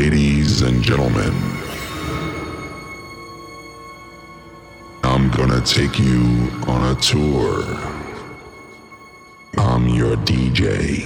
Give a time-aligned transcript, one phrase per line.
[0.00, 1.34] Ladies and gentlemen,
[5.04, 6.22] I'm gonna take you
[6.66, 7.60] on a tour.
[9.58, 11.04] I'm your DJ.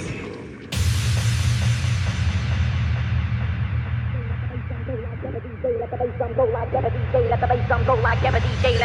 [5.80, 7.29] Let the bass drum go like ever DJ.
[7.29, 8.79] Let the bass drum go like ever DJ.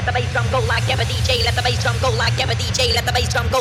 [1.45, 2.95] Let the bass drum go like ever DJ.
[2.95, 3.59] Let the bass drum go.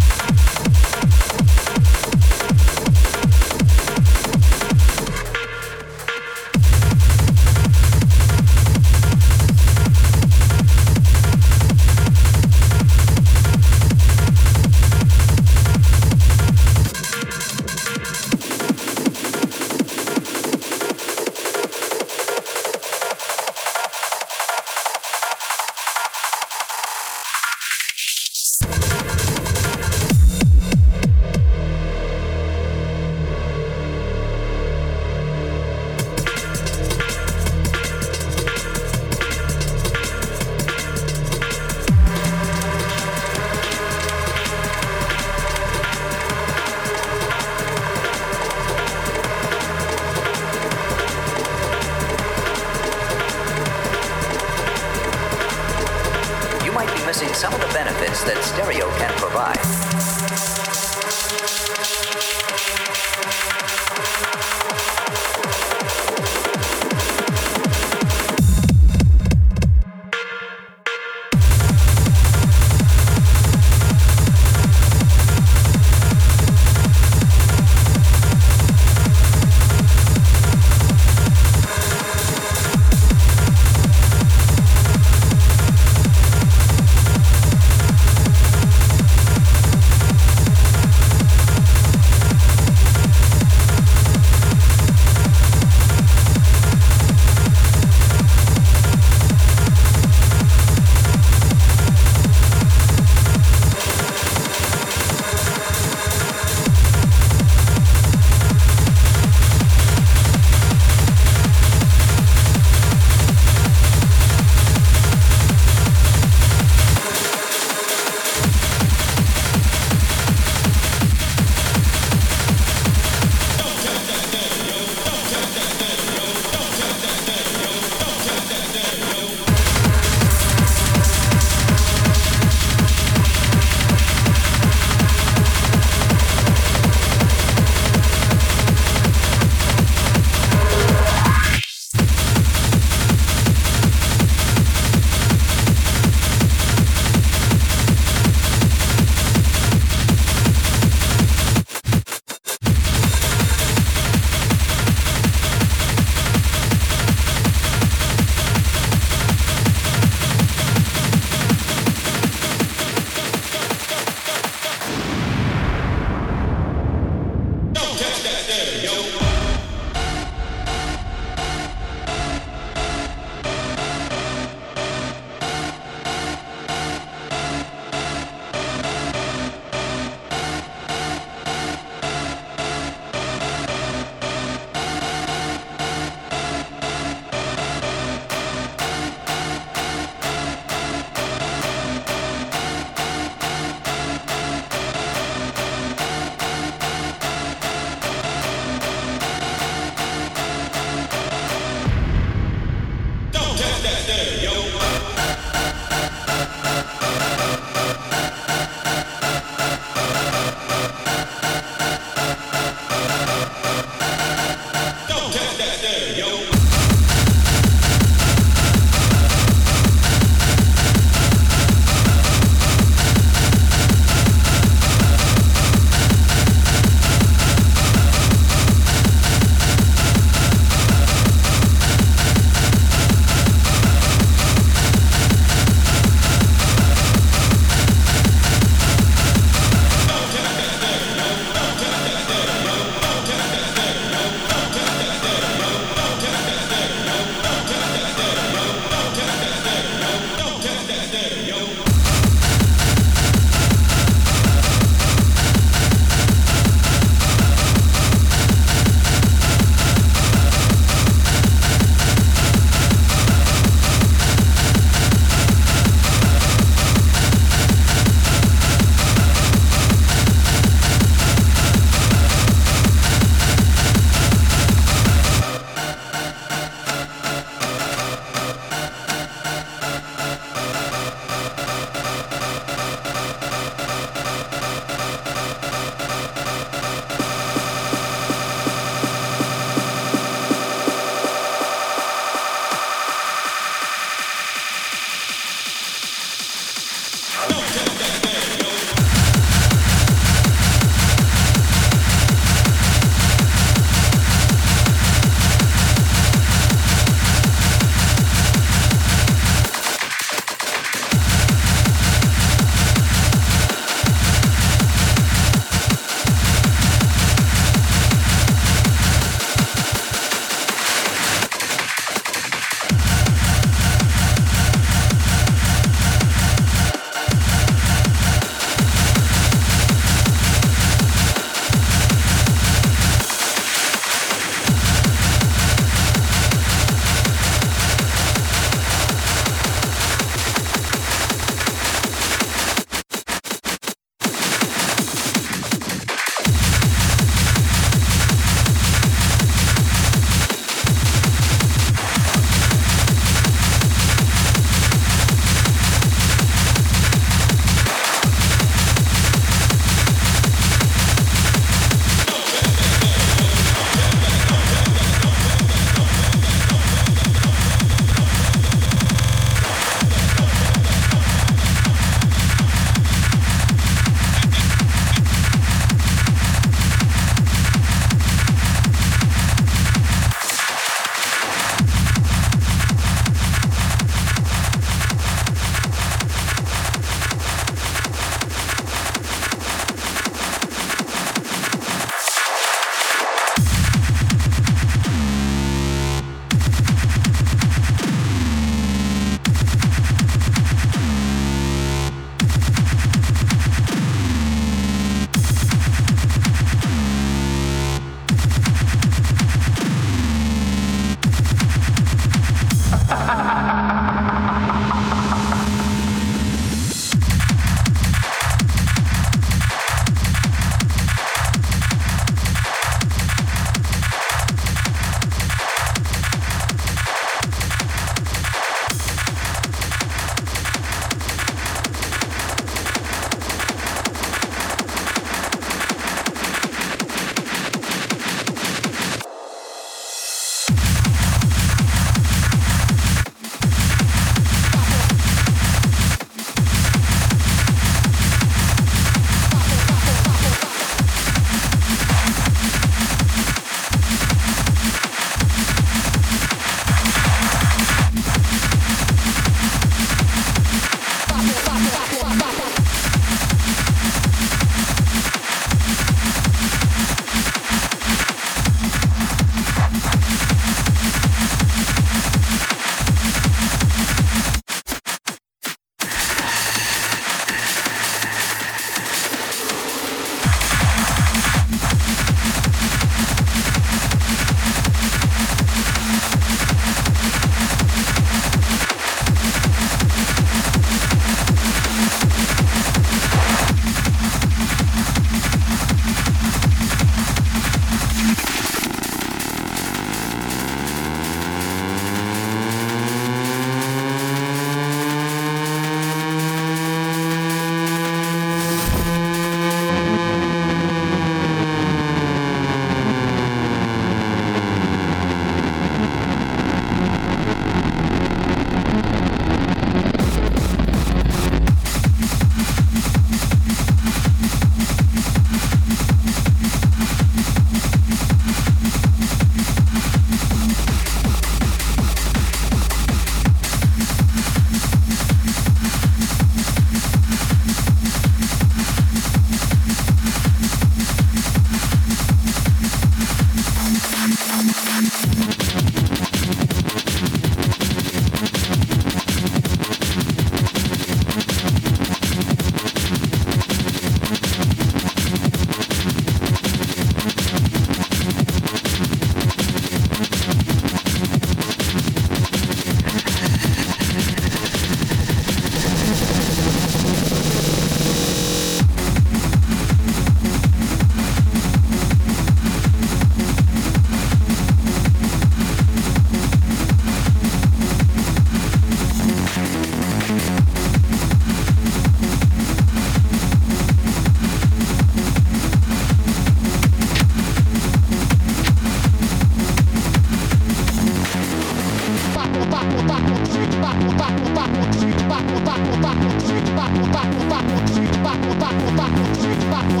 [599.70, 600.00] Bye.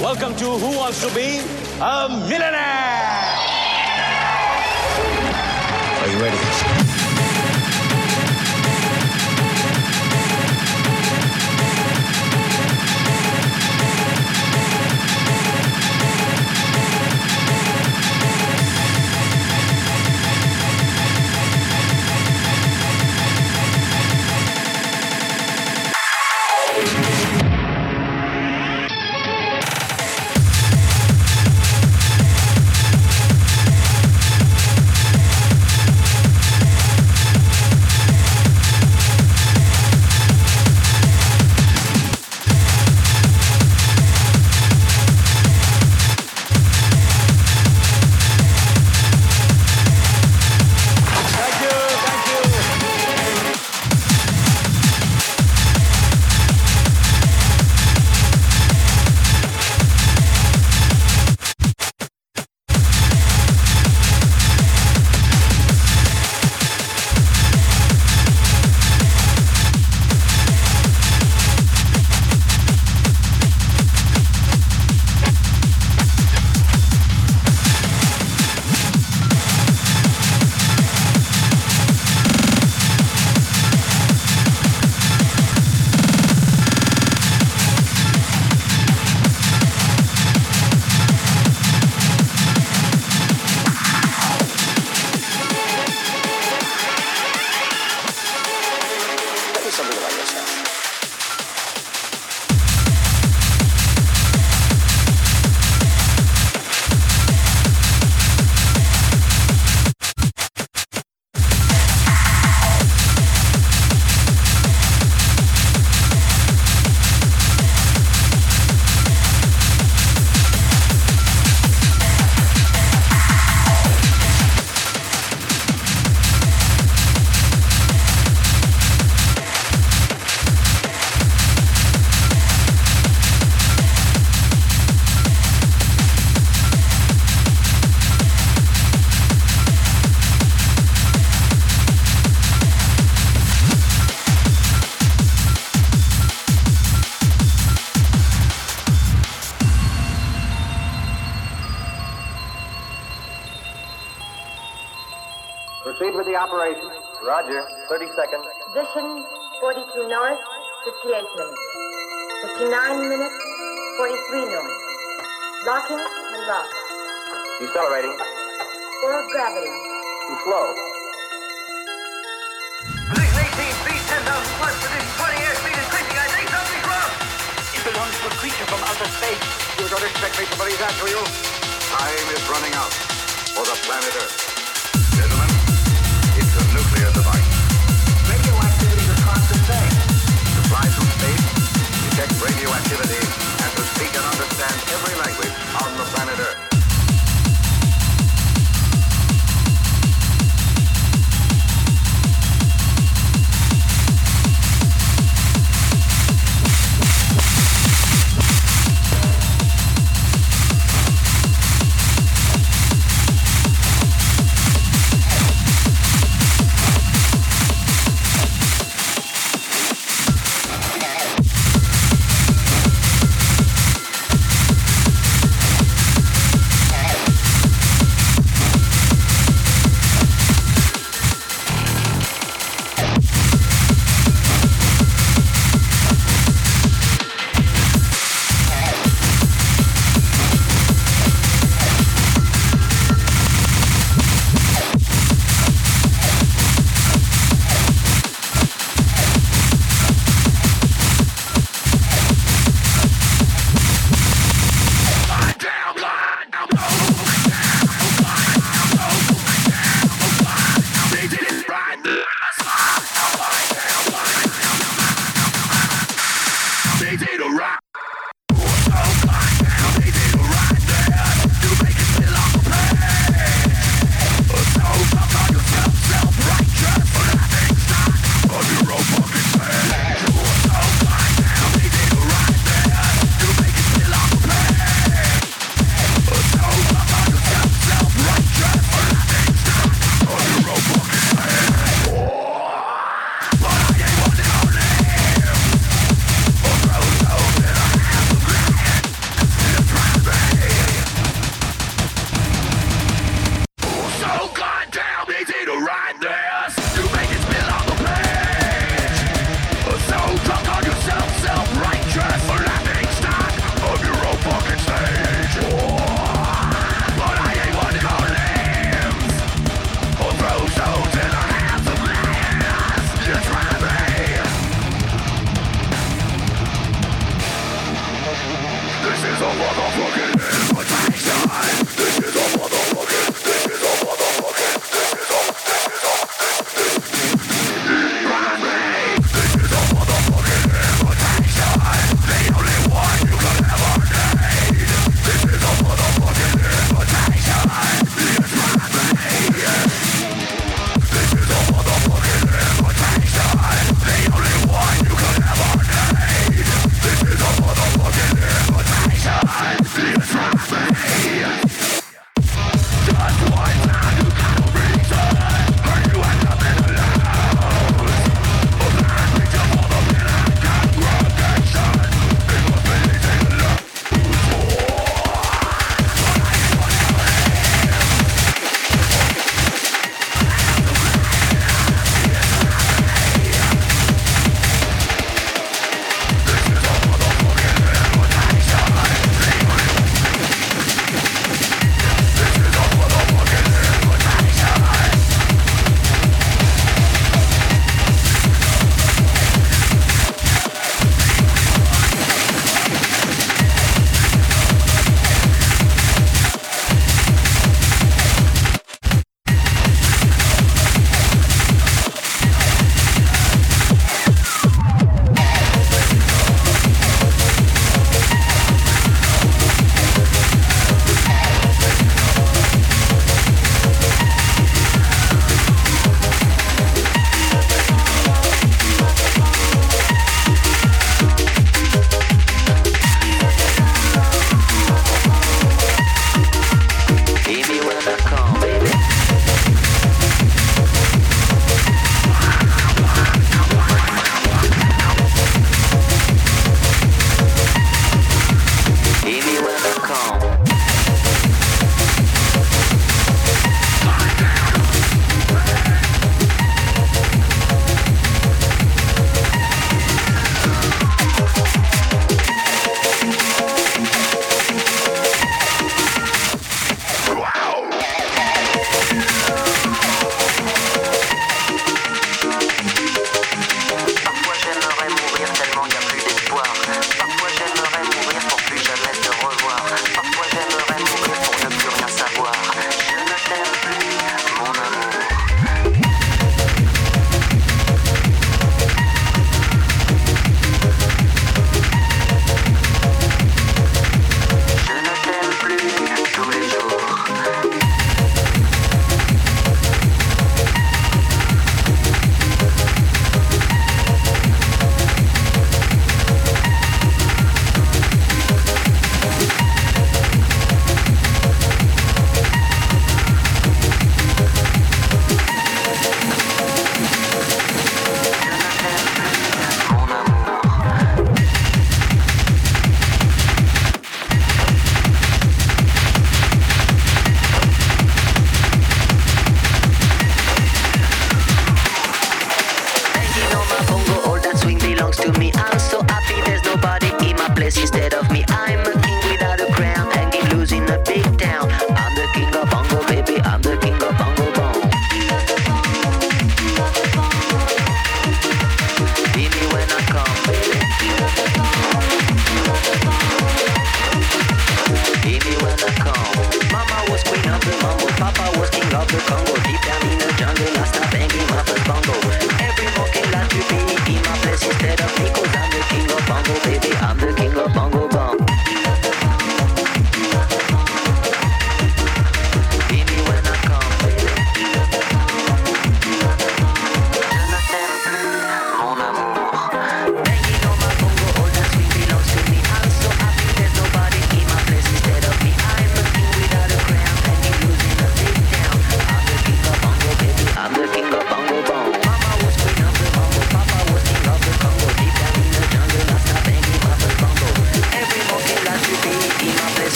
[0.00, 1.40] Welcome to Who Wants to Be
[1.80, 2.59] a Millionaire?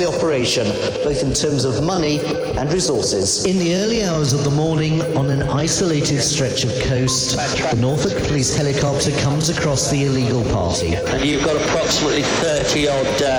[0.00, 0.66] A costly operation,
[1.04, 2.20] both in terms of money
[2.56, 3.44] and resources.
[3.44, 7.36] In the early hours of the morning, on an isolated stretch of coast,
[7.70, 10.94] the Norfolk police helicopter comes across the illegal party.
[10.94, 13.38] and you've got approximately 30 odd uh,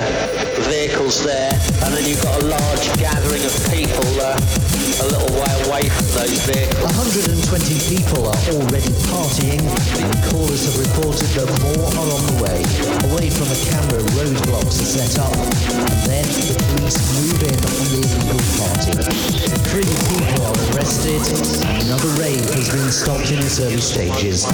[0.68, 1.52] vehicles there,
[1.84, 4.71] and then you've got a large gathering of people uh,
[5.02, 6.94] a little way away from those vehicles.
[6.94, 9.62] 120 people are already partying,
[9.98, 12.62] and callers have reported that more are on the way.
[13.10, 17.74] Away from the camera, roadblocks are set up, and then the police move in on
[17.82, 18.94] the illegal party.
[19.74, 21.22] Three people are arrested,
[21.66, 24.46] and another rave has been stopped in its early stages.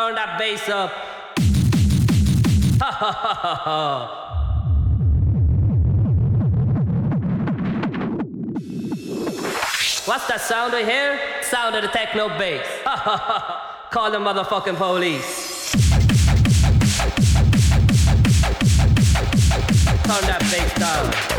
[0.00, 0.90] Turn that bass up.
[2.80, 3.76] Ha ha ha ha ha.
[10.06, 11.20] What's that sound we hear?
[11.42, 12.66] Sound of the techno bass.
[13.90, 15.72] Call the motherfucking police.
[20.06, 21.29] Turn that bass down.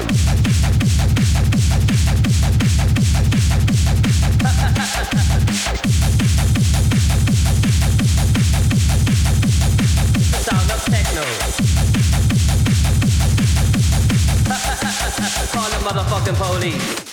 [15.94, 17.11] Motherfucking police.